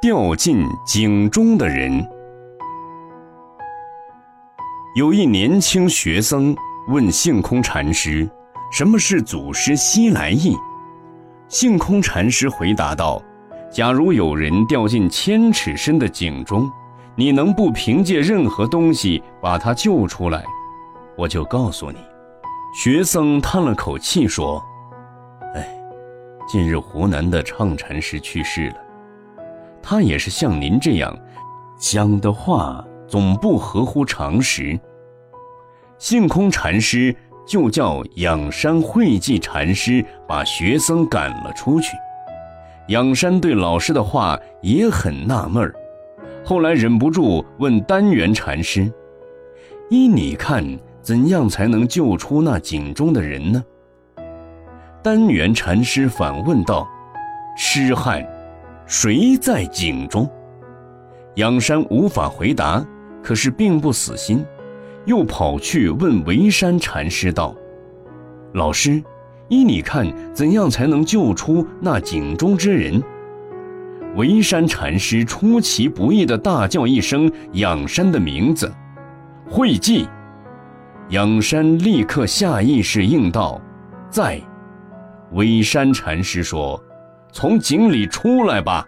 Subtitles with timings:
[0.00, 2.02] 掉进井中的人。
[4.96, 6.56] 有一年轻学僧
[6.88, 8.26] 问性空禅师
[8.72, 10.56] ：“什么是祖师西来意？”
[11.48, 13.22] 性空禅师回答道
[13.70, 16.70] ：“假如有人掉进千尺深的井中，
[17.14, 20.42] 你能不凭借任何东西把他救出来？
[21.14, 21.98] 我就告诉你。”
[22.74, 24.64] 学僧叹了口气说
[25.54, 25.68] ：“哎，
[26.48, 28.76] 近日湖南的畅禅师去世了。”
[29.82, 31.16] 他也是像您这样，
[31.78, 34.78] 讲的话总不合乎常识。
[35.98, 37.14] 性空禅师
[37.46, 41.96] 就叫仰山慧寂禅师把学僧赶了出去。
[42.88, 45.74] 仰山对老师的话也很纳闷儿，
[46.44, 48.90] 后来忍不住问丹元禅师
[49.90, 50.64] ：“依你看，
[51.02, 53.62] 怎样才能救出那井中的人呢？”
[55.02, 56.88] 丹元禅师反问道
[57.56, 58.26] ：“痴汉！”
[58.92, 60.28] 谁在井中？
[61.36, 62.84] 仰山无法回答，
[63.22, 64.44] 可是并不死心，
[65.04, 67.54] 又跑去问维山禅师道
[68.52, 69.00] ：“老师，
[69.48, 73.00] 依你看，怎样才能救出那井中之人？”
[74.18, 78.74] 维山禅师出其不意地大叫一声仰山的名字
[79.48, 80.04] ：“慧寂！”
[81.10, 83.60] 仰山立刻下意识应道
[84.10, 84.40] ：“在。”
[85.30, 86.82] 维山禅师说。
[87.32, 88.86] 从井里出来吧。